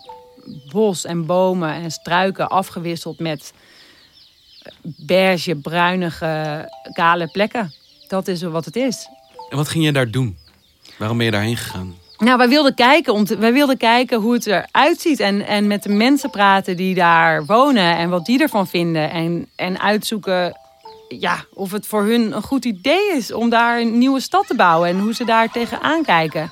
bos 0.72 1.04
en 1.04 1.26
bomen 1.26 1.72
en 1.72 1.90
struiken 1.90 2.48
afgewisseld 2.48 3.18
met 3.18 3.52
beige, 4.82 5.54
bruinige, 5.54 6.68
kale 6.92 7.28
plekken. 7.28 7.72
Dat 8.08 8.28
is 8.28 8.42
wat 8.42 8.64
het 8.64 8.76
is. 8.76 9.08
En 9.50 9.56
wat 9.56 9.68
ging 9.68 9.84
je 9.84 9.92
daar 9.92 10.10
doen? 10.10 10.36
Waarom 10.98 11.16
ben 11.16 11.26
je 11.26 11.32
daarheen 11.32 11.56
gegaan? 11.56 11.94
Nou, 12.18 12.38
wij 12.38 12.48
wilden 12.48 12.74
kijken, 12.74 13.12
om 13.12 13.26
wij 13.38 13.52
wilden 13.52 13.76
kijken 13.76 14.20
hoe 14.20 14.32
het 14.32 14.46
eruit 14.46 15.00
ziet. 15.00 15.20
En, 15.20 15.46
en 15.46 15.66
met 15.66 15.82
de 15.82 15.88
mensen 15.88 16.30
praten 16.30 16.76
die 16.76 16.94
daar 16.94 17.44
wonen 17.44 17.96
en 17.96 18.08
wat 18.10 18.26
die 18.26 18.40
ervan 18.40 18.66
vinden. 18.66 19.10
En, 19.10 19.48
en 19.56 19.80
uitzoeken 19.80 20.56
ja, 21.08 21.44
of 21.54 21.72
het 21.72 21.86
voor 21.86 22.04
hun 22.04 22.36
een 22.36 22.42
goed 22.42 22.64
idee 22.64 23.12
is 23.16 23.32
om 23.32 23.50
daar 23.50 23.80
een 23.80 23.98
nieuwe 23.98 24.20
stad 24.20 24.46
te 24.46 24.54
bouwen. 24.54 24.88
En 24.88 24.98
hoe 24.98 25.14
ze 25.14 25.24
daar 25.24 25.50
tegenaan 25.50 26.02
kijken. 26.02 26.50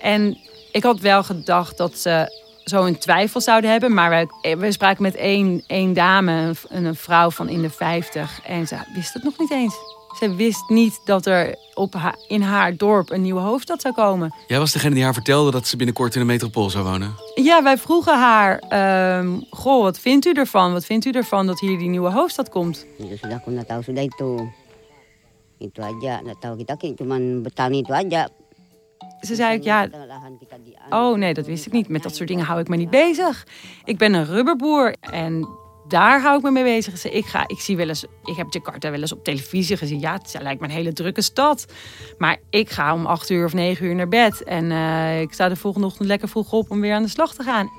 En 0.00 0.38
ik 0.72 0.82
had 0.82 1.00
wel 1.00 1.22
gedacht 1.22 1.76
dat 1.76 1.98
ze 1.98 2.44
zo 2.70 2.84
een 2.84 2.98
twijfel 2.98 3.40
zouden 3.40 3.70
hebben. 3.70 3.94
Maar 3.94 4.10
wij, 4.10 4.56
wij 4.56 4.72
spraken 4.72 5.02
met 5.02 5.14
één, 5.14 5.64
één 5.66 5.92
dame, 5.92 6.52
een, 6.68 6.84
een 6.84 6.94
vrouw 6.94 7.30
van 7.30 7.48
in 7.48 7.62
de 7.62 7.70
50. 7.70 8.40
En 8.44 8.66
ze 8.66 8.76
wist 8.94 9.14
het 9.14 9.22
nog 9.22 9.38
niet 9.38 9.50
eens. 9.50 9.74
Ze 10.18 10.34
wist 10.34 10.68
niet 10.68 11.00
dat 11.04 11.26
er 11.26 11.56
op 11.74 11.94
haar, 11.94 12.18
in 12.28 12.42
haar 12.42 12.76
dorp 12.76 13.10
een 13.10 13.22
nieuwe 13.22 13.40
hoofdstad 13.40 13.80
zou 13.80 13.94
komen. 13.94 14.34
Jij 14.46 14.58
was 14.58 14.72
degene 14.72 14.94
die 14.94 15.04
haar 15.04 15.12
vertelde 15.12 15.50
dat 15.50 15.66
ze 15.66 15.76
binnenkort 15.76 16.14
in 16.14 16.20
de 16.20 16.26
metropool 16.26 16.70
zou 16.70 16.84
wonen. 16.84 17.14
Ja, 17.34 17.62
wij 17.62 17.78
vroegen 17.78 18.18
haar: 18.18 18.62
um, 19.18 19.44
Goh, 19.50 19.82
wat 19.82 19.98
vindt 19.98 20.26
u 20.26 20.32
ervan? 20.32 20.72
Wat 20.72 20.84
vindt 20.84 21.04
u 21.04 21.10
ervan 21.10 21.46
dat 21.46 21.60
hier 21.60 21.78
die 21.78 21.88
nieuwe 21.88 22.10
hoofdstad 22.10 22.48
komt? 22.48 22.86
Ze 29.26 29.34
zei 29.34 29.56
ik, 29.56 29.64
ja, 29.64 29.88
oh 30.90 31.16
nee, 31.16 31.34
dat 31.34 31.46
wist 31.46 31.66
ik 31.66 31.72
niet. 31.72 31.88
Met 31.88 32.02
dat 32.02 32.16
soort 32.16 32.28
dingen 32.28 32.44
hou 32.44 32.60
ik 32.60 32.68
me 32.68 32.76
niet 32.76 32.90
bezig. 32.90 33.46
Ik 33.84 33.98
ben 33.98 34.14
een 34.14 34.26
rubberboer 34.26 34.94
en 35.00 35.48
daar 35.88 36.22
hou 36.22 36.36
ik 36.36 36.42
me 36.42 36.50
mee 36.50 36.64
bezig. 36.64 37.04
Ik, 37.04 37.26
ga, 37.26 37.44
ik, 37.46 37.60
zie 37.60 37.76
wel 37.76 37.88
eens, 37.88 38.04
ik 38.24 38.36
heb 38.36 38.46
Jakarta 38.50 38.90
wel 38.90 39.00
eens 39.00 39.12
op 39.12 39.24
televisie 39.24 39.76
gezien. 39.76 40.00
Ja, 40.00 40.12
het 40.12 40.36
lijkt 40.42 40.60
me 40.60 40.66
een 40.66 40.72
hele 40.72 40.92
drukke 40.92 41.22
stad. 41.22 41.66
Maar 42.18 42.38
ik 42.50 42.70
ga 42.70 42.94
om 42.94 43.06
acht 43.06 43.30
uur 43.30 43.44
of 43.44 43.52
negen 43.52 43.86
uur 43.86 43.94
naar 43.94 44.08
bed. 44.08 44.42
En 44.42 44.64
uh, 44.64 45.20
ik 45.20 45.32
sta 45.32 45.48
de 45.48 45.56
volgende 45.56 45.86
ochtend 45.86 46.08
lekker 46.08 46.28
vroeg 46.28 46.52
op 46.52 46.70
om 46.70 46.80
weer 46.80 46.94
aan 46.94 47.02
de 47.02 47.08
slag 47.08 47.34
te 47.34 47.42
gaan. 47.42 47.70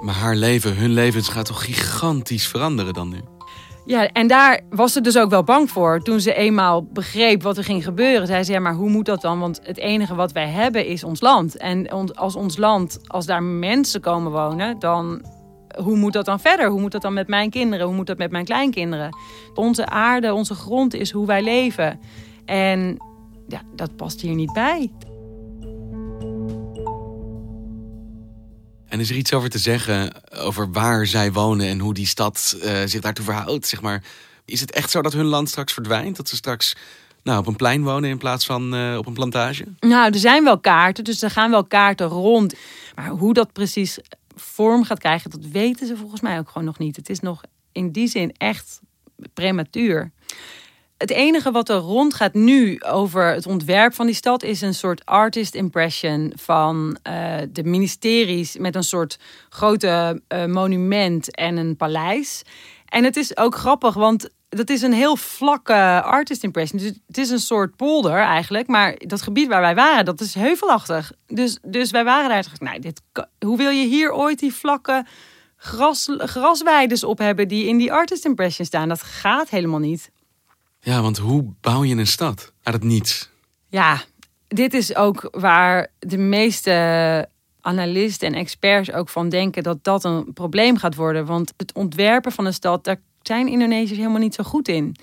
Maar 0.00 0.14
haar 0.14 0.36
leven, 0.36 0.76
hun 0.76 0.90
levens 0.90 1.28
gaat 1.28 1.46
toch 1.46 1.64
gigantisch 1.64 2.46
veranderen 2.46 2.94
dan 2.94 3.08
nu? 3.08 3.20
Ja, 3.84 4.08
en 4.08 4.26
daar 4.26 4.60
was 4.70 4.92
ze 4.92 5.00
dus 5.00 5.18
ook 5.18 5.30
wel 5.30 5.42
bang 5.42 5.70
voor. 5.70 6.00
Toen 6.00 6.20
ze 6.20 6.34
eenmaal 6.34 6.84
begreep 6.84 7.42
wat 7.42 7.56
er 7.56 7.64
ging 7.64 7.84
gebeuren, 7.84 8.26
zei 8.26 8.42
ze: 8.42 8.52
ja, 8.52 8.60
maar 8.60 8.74
hoe 8.74 8.90
moet 8.90 9.06
dat 9.06 9.20
dan? 9.20 9.38
Want 9.38 9.60
het 9.62 9.78
enige 9.78 10.14
wat 10.14 10.32
wij 10.32 10.48
hebben 10.48 10.86
is 10.86 11.04
ons 11.04 11.20
land. 11.20 11.56
En 11.56 12.14
als 12.14 12.36
ons 12.36 12.56
land, 12.56 13.00
als 13.06 13.26
daar 13.26 13.42
mensen 13.42 14.00
komen 14.00 14.32
wonen, 14.32 14.78
dan 14.78 15.24
hoe 15.76 15.96
moet 15.96 16.12
dat 16.12 16.24
dan 16.24 16.40
verder? 16.40 16.68
Hoe 16.68 16.80
moet 16.80 16.92
dat 16.92 17.02
dan 17.02 17.12
met 17.12 17.28
mijn 17.28 17.50
kinderen? 17.50 17.86
Hoe 17.86 17.94
moet 17.94 18.06
dat 18.06 18.18
met 18.18 18.30
mijn 18.30 18.44
kleinkinderen? 18.44 19.16
Onze 19.54 19.86
aarde, 19.86 20.34
onze 20.34 20.54
grond 20.54 20.94
is 20.94 21.10
hoe 21.10 21.26
wij 21.26 21.42
leven. 21.42 22.00
En 22.44 22.96
ja, 23.48 23.60
dat 23.74 23.96
past 23.96 24.20
hier 24.20 24.34
niet 24.34 24.52
bij. 24.52 24.90
En 28.92 29.00
is 29.00 29.10
er 29.10 29.16
iets 29.16 29.32
over 29.32 29.50
te 29.50 29.58
zeggen 29.58 30.12
over 30.36 30.72
waar 30.72 31.06
zij 31.06 31.32
wonen 31.32 31.66
en 31.66 31.78
hoe 31.78 31.94
die 31.94 32.06
stad 32.06 32.56
uh, 32.64 32.82
zich 32.84 33.00
daartoe 33.00 33.24
verhoudt? 33.24 33.66
Zeg 33.66 33.80
maar, 33.80 34.02
is 34.44 34.60
het 34.60 34.70
echt 34.70 34.90
zo 34.90 35.02
dat 35.02 35.12
hun 35.12 35.24
land 35.24 35.48
straks 35.48 35.72
verdwijnt? 35.72 36.16
Dat 36.16 36.28
ze 36.28 36.36
straks 36.36 36.76
nou, 37.22 37.38
op 37.38 37.46
een 37.46 37.56
plein 37.56 37.82
wonen 37.82 38.10
in 38.10 38.18
plaats 38.18 38.46
van 38.46 38.74
uh, 38.74 38.96
op 38.98 39.06
een 39.06 39.12
plantage? 39.12 39.64
Nou, 39.80 40.12
er 40.12 40.18
zijn 40.18 40.44
wel 40.44 40.58
kaarten, 40.58 41.04
dus 41.04 41.22
er 41.22 41.30
gaan 41.30 41.50
wel 41.50 41.64
kaarten 41.64 42.06
rond. 42.06 42.54
Maar 42.94 43.08
hoe 43.08 43.34
dat 43.34 43.52
precies 43.52 43.98
vorm 44.34 44.84
gaat 44.84 44.98
krijgen, 44.98 45.30
dat 45.30 45.44
weten 45.52 45.86
ze 45.86 45.96
volgens 45.96 46.20
mij 46.20 46.38
ook 46.38 46.48
gewoon 46.48 46.66
nog 46.66 46.78
niet. 46.78 46.96
Het 46.96 47.08
is 47.08 47.20
nog 47.20 47.40
in 47.72 47.90
die 47.90 48.08
zin 48.08 48.34
echt 48.36 48.80
prematuur. 49.34 50.10
Het 51.02 51.10
enige 51.10 51.50
wat 51.50 51.68
er 51.68 51.76
rondgaat 51.76 52.34
nu 52.34 52.80
over 52.80 53.34
het 53.34 53.46
ontwerp 53.46 53.94
van 53.94 54.06
die 54.06 54.14
stad 54.14 54.42
is 54.42 54.60
een 54.60 54.74
soort 54.74 55.04
artist 55.04 55.54
impression 55.54 56.32
van 56.36 56.98
uh, 57.08 57.36
de 57.48 57.64
ministeries 57.64 58.56
met 58.56 58.74
een 58.74 58.84
soort 58.84 59.18
grote 59.48 60.22
uh, 60.28 60.44
monument 60.44 61.34
en 61.34 61.56
een 61.56 61.76
paleis. 61.76 62.42
En 62.84 63.04
het 63.04 63.16
is 63.16 63.36
ook 63.36 63.54
grappig, 63.54 63.94
want 63.94 64.28
dat 64.48 64.70
is 64.70 64.82
een 64.82 64.92
heel 64.92 65.16
vlakke 65.16 66.02
artist 66.02 66.42
impression. 66.42 66.80
Dus 66.80 66.92
het 67.06 67.18
is 67.18 67.30
een 67.30 67.38
soort 67.38 67.76
polder 67.76 68.18
eigenlijk. 68.18 68.66
Maar 68.66 68.94
dat 68.98 69.22
gebied 69.22 69.48
waar 69.48 69.60
wij 69.60 69.74
waren, 69.74 70.04
dat 70.04 70.20
is 70.20 70.34
heuvelachtig. 70.34 71.12
Dus, 71.26 71.58
dus 71.62 71.90
wij 71.90 72.04
waren 72.04 72.28
daar. 72.28 72.46
Nou, 72.58 72.78
dit, 72.78 73.00
hoe 73.38 73.56
wil 73.56 73.70
je 73.70 73.86
hier 73.86 74.12
ooit 74.12 74.38
die 74.38 74.54
vlakke 74.54 75.04
gras, 75.56 76.08
grasweides 76.18 77.04
op 77.04 77.18
hebben 77.18 77.48
die 77.48 77.66
in 77.66 77.76
die 77.76 77.92
artist 77.92 78.24
impression 78.24 78.66
staan? 78.66 78.88
Dat 78.88 79.02
gaat 79.02 79.50
helemaal 79.50 79.80
niet. 79.80 80.10
Ja, 80.84 81.02
want 81.02 81.18
hoe 81.18 81.44
bouw 81.60 81.84
je 81.84 81.94
een 81.94 82.06
stad 82.06 82.52
uit 82.62 82.74
het 82.74 82.84
niets? 82.84 83.30
Ja, 83.68 84.02
dit 84.48 84.74
is 84.74 84.94
ook 84.96 85.28
waar 85.30 85.88
de 85.98 86.18
meeste 86.18 87.28
analisten 87.60 88.28
en 88.28 88.34
experts 88.34 88.92
ook 88.92 89.08
van 89.08 89.28
denken 89.28 89.62
dat 89.62 89.84
dat 89.84 90.04
een 90.04 90.32
probleem 90.32 90.76
gaat 90.76 90.94
worden. 90.94 91.26
Want 91.26 91.52
het 91.56 91.72
ontwerpen 91.72 92.32
van 92.32 92.46
een 92.46 92.54
stad, 92.54 92.84
daar 92.84 93.00
zijn 93.22 93.48
Indonesiërs 93.48 93.98
helemaal 93.98 94.20
niet 94.20 94.34
zo 94.34 94.44
goed 94.44 94.68
in. 94.68 94.96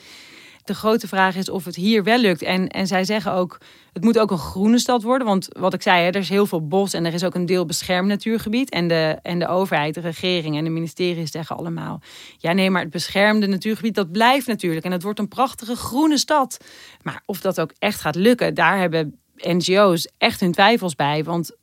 De 0.69 0.75
grote 0.75 1.07
vraag 1.07 1.35
is 1.35 1.49
of 1.49 1.65
het 1.65 1.75
hier 1.75 2.03
wel 2.03 2.17
lukt. 2.17 2.41
En, 2.41 2.67
en 2.67 2.87
zij 2.87 3.03
zeggen 3.03 3.33
ook, 3.33 3.57
het 3.93 4.03
moet 4.03 4.19
ook 4.19 4.31
een 4.31 4.37
groene 4.37 4.79
stad 4.79 5.03
worden. 5.03 5.27
Want 5.27 5.47
wat 5.59 5.73
ik 5.73 5.81
zei, 5.81 6.07
er 6.07 6.15
is 6.15 6.29
heel 6.29 6.45
veel 6.45 6.67
bos 6.67 6.93
en 6.93 7.05
er 7.05 7.13
is 7.13 7.23
ook 7.23 7.35
een 7.35 7.45
deel 7.45 7.65
beschermd 7.65 8.07
natuurgebied. 8.07 8.69
En 8.69 8.87
de, 8.87 9.19
en 9.21 9.39
de 9.39 9.47
overheid, 9.47 9.93
de 9.93 9.99
regering 9.99 10.57
en 10.57 10.63
de 10.63 10.69
ministeries 10.69 11.31
zeggen 11.31 11.57
allemaal... 11.57 12.01
ja 12.37 12.53
nee, 12.53 12.69
maar 12.69 12.81
het 12.81 12.91
beschermde 12.91 13.47
natuurgebied, 13.47 13.95
dat 13.95 14.11
blijft 14.11 14.47
natuurlijk. 14.47 14.85
En 14.85 14.91
het 14.91 15.03
wordt 15.03 15.19
een 15.19 15.27
prachtige 15.27 15.75
groene 15.75 16.17
stad. 16.17 16.57
Maar 17.01 17.21
of 17.25 17.41
dat 17.41 17.59
ook 17.59 17.73
echt 17.79 18.01
gaat 18.01 18.15
lukken, 18.15 18.53
daar 18.53 18.79
hebben 18.79 19.19
NGO's 19.35 20.09
echt 20.17 20.39
hun 20.39 20.51
twijfels 20.51 20.95
bij. 20.95 21.23
Want 21.23 21.55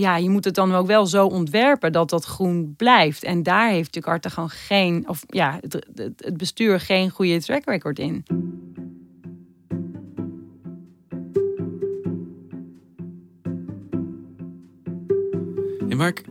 ja, 0.00 0.16
je 0.16 0.30
moet 0.30 0.44
het 0.44 0.54
dan 0.54 0.74
ook 0.74 0.86
wel 0.86 1.06
zo 1.06 1.26
ontwerpen 1.26 1.92
dat 1.92 2.10
dat 2.10 2.24
groen 2.24 2.74
blijft. 2.76 3.22
En 3.22 3.42
daar 3.42 3.70
heeft 3.70 3.94
Jakarta 3.94 4.28
gewoon 4.28 4.50
geen, 4.50 5.08
of 5.08 5.22
ja, 5.26 5.58
het, 5.60 5.86
het 6.16 6.36
bestuur 6.36 6.80
geen 6.80 7.10
goede 7.10 7.40
track 7.40 7.64
record 7.64 7.98
in. 7.98 8.24
En 15.88 15.96
waar 15.96 16.08
ik 16.08 16.24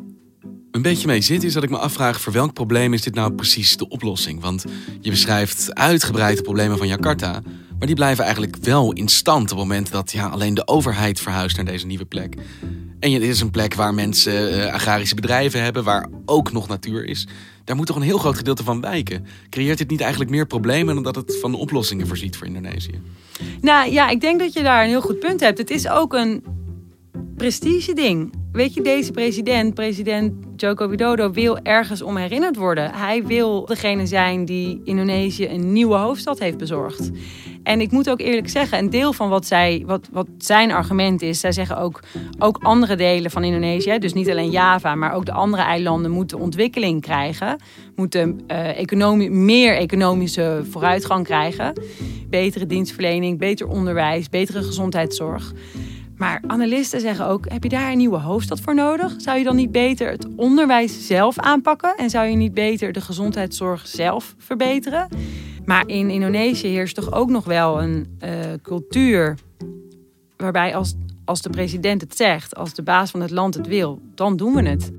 een 0.72 0.82
beetje 0.82 1.08
mee 1.08 1.22
zit, 1.22 1.44
is 1.44 1.54
dat 1.54 1.64
ik 1.64 1.70
me 1.70 1.78
afvraag 1.78 2.22
voor 2.22 2.34
welk 2.34 2.54
probleem 2.54 2.94
is 2.94 3.02
dit 3.02 3.16
nou 3.16 3.34
precies 3.34 3.78
de 3.78 3.88
oplossing? 3.88 4.42
Want 4.42 4.66
je 5.02 5.10
beschrijft 5.10 5.76
uitgebreid 5.76 6.38
de 6.38 6.44
problemen 6.44 6.78
van 6.78 6.88
Jakarta, 6.88 7.42
maar 7.78 7.88
die 7.88 7.96
blijven 7.96 8.24
eigenlijk 8.24 8.56
wel 8.56 8.94
in 8.94 9.08
stand 9.08 9.42
op 9.42 9.58
het 9.58 9.68
moment 9.68 9.92
dat 9.92 10.12
ja, 10.12 10.28
alleen 10.28 10.54
de 10.54 10.68
overheid 10.68 11.20
verhuist 11.20 11.56
naar 11.56 11.66
deze 11.66 11.86
nieuwe 11.86 12.06
plek. 12.06 12.36
En 13.04 13.12
dit 13.12 13.22
is 13.22 13.42
een 13.42 13.52
plek 13.52 13.74
waar 13.74 13.94
mensen 13.94 14.54
uh, 14.54 14.74
agrarische 14.74 15.16
bedrijven 15.16 15.64
hebben, 15.64 15.84
waar 15.84 16.10
ook 16.26 16.52
nog 16.52 16.68
natuur 16.68 17.06
is. 17.06 17.28
Daar 17.64 17.76
moet 17.76 17.88
toch 17.88 17.96
een 17.96 18.02
heel 18.02 18.18
groot 18.18 18.38
gedeelte 18.38 18.64
van 18.64 18.82
wijken. 18.82 19.26
Creëert 19.50 19.78
dit 19.78 19.90
niet 19.90 20.02
eigenlijk 20.02 20.32
meer 20.32 20.46
problemen 20.46 20.94
dan 20.94 21.04
dat 21.04 21.16
het 21.16 21.40
van 21.40 21.54
oplossingen 21.54 22.08
voorziet 22.08 22.38
voor 22.38 22.48
Indonesië? 22.48 23.02
Nou 23.62 23.92
ja, 23.92 24.10
ik 24.10 24.22
denk 24.22 24.40
dat 24.40 24.54
je 24.54 24.64
daar 24.64 24.84
een 24.84 24.90
heel 24.90 25.02
goed 25.02 25.20
punt 25.20 25.40
hebt. 25.40 25.58
Het 25.58 25.70
is 25.70 25.88
ook 25.88 26.14
een 26.14 26.44
prestige 27.38 27.94
ding. 27.94 28.34
Weet 28.54 28.74
je, 28.74 28.82
deze 28.82 29.12
president, 29.12 29.74
president 29.74 30.34
Joko 30.56 30.90
Widodo, 30.90 31.32
wil 31.32 31.58
ergens 31.58 32.02
om 32.02 32.18
herinnerd 32.18 32.56
worden. 32.56 32.92
Hij 32.94 33.24
wil 33.24 33.66
degene 33.66 34.06
zijn 34.06 34.46
die 34.46 34.82
Indonesië 34.84 35.48
een 35.48 35.74
nieuwe 35.74 35.96
hoofdstad 35.96 36.40
heeft 36.40 36.58
bezorgd. 36.58 37.12
En 37.64 37.82
ik 37.82 37.92
moet 37.92 38.10
ook 38.10 38.20
eerlijk 38.20 38.50
zeggen, 38.50 38.78
een 38.78 38.90
deel 38.90 39.14
van 39.14 39.30
wat, 39.30 39.46
zij, 39.46 39.84
wat, 39.86 40.10
wat 40.12 40.28
zijn 40.38 40.72
argument 40.72 41.22
is, 41.22 41.40
zij 41.40 41.52
zeggen 41.52 41.78
ook, 41.78 42.00
ook 42.40 42.58
andere 42.58 42.96
delen 42.96 43.32
van 43.32 43.44
Indonesië, 43.44 43.98
dus 44.00 44.14
niet 44.14 44.30
alleen 44.30 44.52
Java, 44.52 44.96
maar 44.96 45.14
ook 45.14 45.26
de 45.26 45.32
andere 45.32 45.64
eilanden 45.64 46.12
moeten 46.12 46.40
ontwikkeling 46.40 47.02
krijgen, 47.02 47.62
moeten 47.96 48.42
uh, 48.48 48.80
economie, 48.80 49.30
meer 49.30 49.78
economische 49.78 50.62
vooruitgang 50.70 51.26
krijgen, 51.26 51.74
betere 52.30 52.66
dienstverlening, 52.66 53.40
beter 53.40 53.68
onderwijs, 53.68 54.30
betere 54.30 54.64
gezondheidszorg. 54.64 55.54
Maar 56.24 56.42
analisten 56.48 57.00
zeggen 57.00 57.28
ook: 57.28 57.46
heb 57.50 57.64
je 57.64 57.70
daar 57.70 57.92
een 57.92 57.98
nieuwe 57.98 58.18
hoofdstad 58.18 58.60
voor 58.60 58.76
nodig? 58.76 59.14
Zou 59.18 59.38
je 59.38 59.44
dan 59.44 59.56
niet 59.56 59.72
beter 59.72 60.12
het 60.12 60.28
onderwijs 60.36 61.08
zelf 61.08 61.40
aanpakken? 61.40 61.96
En 61.96 62.10
zou 62.10 62.28
je 62.28 62.36
niet 62.36 62.54
beter 62.54 62.92
de 62.92 63.02
gezondheidszorg 63.02 63.88
zelf 63.88 64.36
verbeteren? 64.38 65.08
Maar 65.66 65.88
in 65.88 66.10
Indonesië 66.10 66.68
heerst 66.68 66.96
toch 66.96 67.12
ook 67.12 67.30
nog 67.30 67.46
wel 67.46 67.82
een 67.82 68.18
uh, 68.24 68.30
cultuur 68.62 69.38
waarbij 70.38 70.76
als, 70.76 70.94
als 71.26 71.42
de 71.42 71.50
president 71.50 72.02
het 72.02 72.16
zegt, 72.16 72.56
als 72.56 72.74
de 72.74 72.84
baas 72.84 73.12
van 73.12 73.22
het 73.22 73.32
land 73.32 73.54
het 73.54 73.68
wil, 73.68 74.02
dan 74.16 74.38
doen 74.38 74.54
we 74.54 74.70
het. 74.70 74.92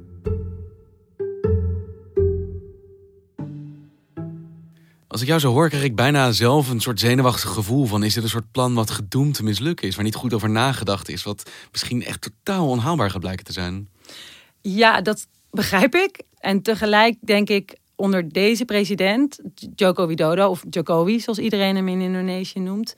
Als 5.15 5.23
ik 5.23 5.29
jou 5.29 5.41
zo 5.41 5.53
hoor, 5.53 5.69
krijg 5.69 5.85
ik 5.85 5.95
bijna 5.95 6.33
zelf 6.33 6.71
een 6.71 6.81
soort 6.81 7.01
zenuwachtig 7.01 7.51
gevoel 7.51 7.85
van... 7.85 8.03
is 8.03 8.15
dit 8.15 8.23
een 8.23 8.29
soort 8.29 8.51
plan 8.51 8.75
wat 8.75 8.91
gedoemd 8.91 9.35
te 9.35 9.43
mislukken 9.43 9.89
is... 9.89 9.95
waar 9.95 10.05
niet 10.05 10.15
goed 10.15 10.35
over 10.35 10.51
nagedacht 10.51 11.09
is... 11.09 11.23
wat 11.23 11.51
misschien 11.71 12.05
echt 12.05 12.21
totaal 12.21 12.69
onhaalbaar 12.69 13.11
gaat 13.11 13.21
blijken 13.21 13.45
te 13.45 13.53
zijn? 13.53 13.89
Ja, 14.61 15.01
dat 15.01 15.27
begrijp 15.51 15.95
ik. 15.95 16.23
En 16.39 16.63
tegelijk 16.63 17.17
denk 17.21 17.49
ik, 17.49 17.77
onder 17.95 18.33
deze 18.33 18.65
president, 18.65 19.39
Joko 19.75 20.07
Widodo... 20.07 20.49
of 20.49 20.65
Jokowi, 20.71 21.21
zoals 21.21 21.39
iedereen 21.39 21.77
hem 21.77 21.89
in 21.89 22.01
Indonesië 22.01 22.61
noemt... 22.61 22.95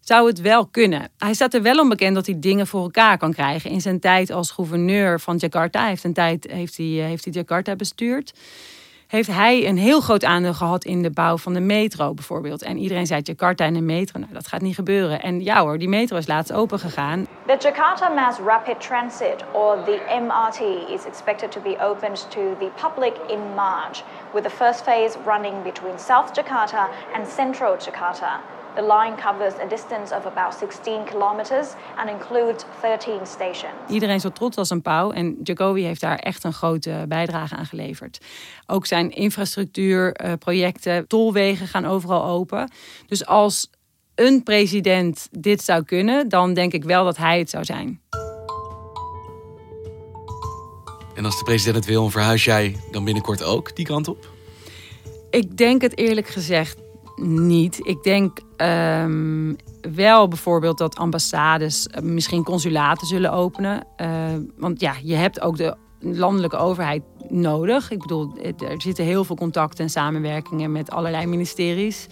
zou 0.00 0.26
het 0.26 0.40
wel 0.40 0.66
kunnen. 0.66 1.10
Hij 1.18 1.34
staat 1.34 1.54
er 1.54 1.62
wel 1.62 1.78
onbekend 1.78 2.14
dat 2.14 2.26
hij 2.26 2.38
dingen 2.38 2.66
voor 2.66 2.82
elkaar 2.82 3.18
kan 3.18 3.32
krijgen. 3.32 3.70
In 3.70 3.80
zijn 3.80 4.00
tijd 4.00 4.30
als 4.30 4.50
gouverneur 4.50 5.20
van 5.20 5.36
Jakarta... 5.36 5.86
heeft 5.86 6.04
een 6.04 6.12
tijd 6.12 6.50
heeft 6.50 6.76
hij, 6.76 6.86
heeft 6.86 7.24
hij 7.24 7.32
Jakarta 7.32 7.76
bestuurd 7.76 8.32
heeft 9.08 9.28
hij 9.28 9.68
een 9.68 9.78
heel 9.78 10.00
groot 10.00 10.24
aandeel 10.24 10.54
gehad 10.54 10.84
in 10.84 11.02
de 11.02 11.10
bouw 11.10 11.36
van 11.36 11.54
de 11.54 11.60
metro 11.60 12.14
bijvoorbeeld. 12.14 12.62
En 12.62 12.76
iedereen 12.76 13.06
zei 13.06 13.20
Jakarta 13.24 13.64
en 13.64 13.74
de 13.74 13.80
metro, 13.80 14.20
nou 14.20 14.32
dat 14.32 14.46
gaat 14.46 14.60
niet 14.60 14.74
gebeuren. 14.74 15.22
En 15.22 15.42
ja 15.42 15.60
hoor, 15.60 15.78
die 15.78 15.88
metro 15.88 16.16
is 16.16 16.26
laatst 16.26 16.52
open 16.52 16.78
gegaan. 16.78 17.26
The 17.46 17.56
Jakarta 17.58 18.08
Mass 18.08 18.38
Rapid 18.38 18.80
Transit 18.80 19.44
or 19.52 19.84
the 19.84 20.00
MRT 20.26 20.90
is 20.90 21.06
expected 21.06 21.52
to 21.52 21.60
be 21.60 21.76
opened 21.80 22.30
to 22.30 22.40
the 22.58 22.70
public 22.82 23.14
in 23.28 23.38
March 23.54 24.02
with 24.34 24.42
the 24.42 24.50
first 24.50 24.82
phase 24.82 25.18
running 25.24 25.62
between 25.62 25.98
South 25.98 26.30
Jakarta 26.38 26.88
and 27.14 27.28
Central 27.28 27.76
Jakarta. 27.76 28.57
The 28.78 28.84
line 28.84 29.16
covers 29.16 29.54
a 29.54 29.66
distance 29.66 30.16
of 30.16 30.26
about 30.26 30.54
16 30.54 31.04
kilometers 31.04 31.66
and 31.96 32.10
includes 32.10 32.64
13 32.80 33.26
stations. 33.26 33.74
Iedereen 33.88 34.20
zo 34.20 34.28
trots 34.28 34.56
als 34.56 34.70
een 34.70 34.82
pauw 34.82 35.10
en 35.10 35.36
Jacobi 35.42 35.82
heeft 35.82 36.00
daar 36.00 36.18
echt 36.18 36.44
een 36.44 36.52
grote 36.52 37.04
bijdrage 37.08 37.56
aan 37.56 37.66
geleverd. 37.66 38.18
Ook 38.66 38.86
zijn 38.86 39.10
infrastructuurprojecten, 39.10 41.06
tolwegen 41.06 41.66
gaan 41.66 41.84
overal 41.84 42.24
open. 42.24 42.70
Dus 43.06 43.26
als 43.26 43.70
een 44.14 44.42
president 44.42 45.28
dit 45.30 45.62
zou 45.62 45.82
kunnen, 45.82 46.28
dan 46.28 46.54
denk 46.54 46.72
ik 46.72 46.84
wel 46.84 47.04
dat 47.04 47.16
hij 47.16 47.38
het 47.38 47.50
zou 47.50 47.64
zijn. 47.64 48.00
En 51.14 51.24
als 51.24 51.38
de 51.38 51.44
president 51.44 51.76
het 51.76 51.86
wil, 51.86 52.10
verhuis 52.10 52.44
jij 52.44 52.76
dan 52.90 53.04
binnenkort 53.04 53.42
ook 53.42 53.76
die 53.76 53.86
kant 53.86 54.08
op? 54.08 54.28
Ik 55.30 55.56
denk 55.56 55.82
het 55.82 55.98
eerlijk 55.98 56.28
gezegd 56.28 56.86
niet. 57.20 57.80
Ik 57.82 58.02
denk 58.02 58.38
um, 58.56 59.56
wel 59.94 60.28
bijvoorbeeld 60.28 60.78
dat 60.78 60.96
ambassades, 60.96 61.86
eh, 61.86 62.02
misschien 62.02 62.44
consulaten 62.44 63.06
zullen 63.06 63.32
openen. 63.32 63.86
Uh, 63.96 64.08
want 64.56 64.80
ja, 64.80 64.94
je 65.02 65.14
hebt 65.14 65.40
ook 65.40 65.56
de 65.56 65.76
landelijke 66.00 66.56
overheid 66.56 67.02
nodig. 67.28 67.90
Ik 67.90 67.98
bedoel, 67.98 68.32
er 68.42 68.82
zitten 68.82 69.04
heel 69.04 69.24
veel 69.24 69.36
contacten 69.36 69.84
en 69.84 69.90
samenwerkingen 69.90 70.72
met 70.72 70.90
allerlei 70.90 71.26
ministeries. 71.26 72.06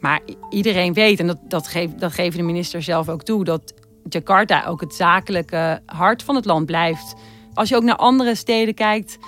Maar 0.00 0.20
iedereen 0.50 0.92
weet, 0.92 1.20
en 1.20 1.26
dat, 1.26 1.38
dat, 1.48 1.68
geeft, 1.68 2.00
dat 2.00 2.12
geven 2.12 2.38
de 2.38 2.44
minister 2.44 2.82
zelf 2.82 3.08
ook 3.08 3.22
toe, 3.22 3.44
dat 3.44 3.74
Jakarta 4.08 4.64
ook 4.66 4.80
het 4.80 4.94
zakelijke 4.94 5.80
hart 5.86 6.22
van 6.22 6.34
het 6.34 6.44
land 6.44 6.66
blijft. 6.66 7.14
Als 7.54 7.68
je 7.68 7.76
ook 7.76 7.82
naar 7.82 7.96
andere 7.96 8.34
steden 8.34 8.74
kijkt, 8.74 9.18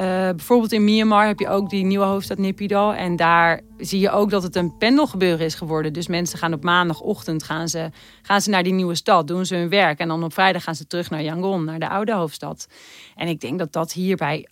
uh, 0.00 0.04
bijvoorbeeld 0.06 0.72
in 0.72 0.84
Myanmar 0.84 1.26
heb 1.26 1.38
je 1.38 1.48
ook 1.48 1.70
die 1.70 1.84
nieuwe 1.84 2.04
hoofdstad 2.04 2.38
Naypyidaw. 2.38 2.90
En 2.90 3.16
daar 3.16 3.60
zie 3.78 4.00
je 4.00 4.10
ook 4.10 4.30
dat 4.30 4.42
het 4.42 4.56
een 4.56 4.76
pendelgebeuren 4.76 5.46
is 5.46 5.54
geworden. 5.54 5.92
Dus 5.92 6.06
mensen 6.06 6.38
gaan 6.38 6.52
op 6.52 6.62
maandagochtend 6.62 7.42
gaan 7.42 7.68
ze, 7.68 7.90
gaan 8.22 8.40
ze 8.40 8.50
naar 8.50 8.62
die 8.62 8.72
nieuwe 8.72 8.94
stad, 8.94 9.26
doen 9.26 9.46
ze 9.46 9.54
hun 9.54 9.68
werk. 9.68 9.98
En 9.98 10.08
dan 10.08 10.24
op 10.24 10.32
vrijdag 10.32 10.62
gaan 10.62 10.74
ze 10.74 10.86
terug 10.86 11.10
naar 11.10 11.22
Yangon, 11.22 11.64
naar 11.64 11.78
de 11.78 11.88
oude 11.88 12.14
hoofdstad. 12.14 12.66
En 13.14 13.28
ik 13.28 13.40
denk 13.40 13.58
dat 13.58 13.72
dat 13.72 13.92
hierbij 13.92 14.48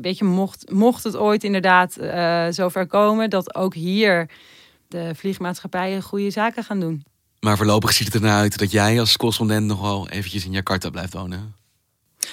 weet 0.00 0.18
je, 0.18 0.24
mocht, 0.24 0.70
mocht 0.70 1.04
het 1.04 1.16
ooit 1.16 1.44
inderdaad 1.44 1.96
uh, 2.00 2.46
zover 2.50 2.86
komen, 2.86 3.30
dat 3.30 3.54
ook 3.54 3.74
hier 3.74 4.30
de 4.88 5.10
vliegmaatschappijen 5.14 6.02
goede 6.02 6.30
zaken 6.30 6.64
gaan 6.64 6.80
doen. 6.80 7.04
Maar 7.40 7.56
voorlopig 7.56 7.92
ziet 7.92 8.06
het 8.06 8.14
ernaar 8.14 8.38
uit 8.38 8.58
dat 8.58 8.70
jij 8.70 9.00
als 9.00 9.16
correspondent 9.16 9.66
nog 9.66 9.80
wel 9.80 10.08
eventjes 10.08 10.44
in 10.44 10.52
Jakarta 10.52 10.90
blijft 10.90 11.12
wonen. 11.12 11.54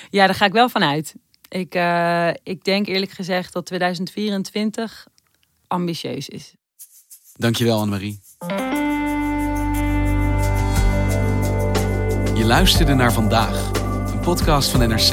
Ja, 0.09 0.25
daar 0.25 0.35
ga 0.35 0.45
ik 0.45 0.51
wel 0.51 0.69
van 0.69 0.83
uit. 0.83 1.15
Ik, 1.49 1.75
uh, 1.75 2.29
ik 2.43 2.63
denk 2.63 2.87
eerlijk 2.87 3.11
gezegd 3.11 3.53
dat 3.53 3.65
2024 3.65 5.07
ambitieus 5.67 6.29
is. 6.29 6.53
Dankjewel 7.33 7.79
Annemarie. 7.79 8.19
Je 12.35 12.45
luisterde 12.45 12.93
naar 12.93 13.13
vandaag, 13.13 13.71
een 14.11 14.19
podcast 14.19 14.69
van 14.69 14.79
NRC. 14.89 15.11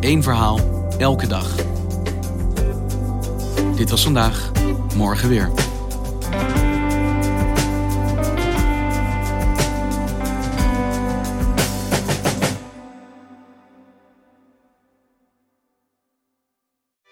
Eén 0.00 0.22
verhaal, 0.22 0.88
elke 0.98 1.26
dag. 1.26 1.54
Dit 3.76 3.90
was 3.90 4.02
vandaag, 4.02 4.50
morgen 4.96 5.28
weer. 5.28 5.69